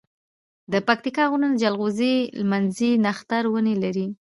دپکتيا 0.73 1.23
غرونه 1.31 1.59
جلغوزي، 1.61 2.15
لمنځی، 2.41 2.91
نښتر 3.05 3.43
ونی 3.49 3.75
لری 3.83 4.07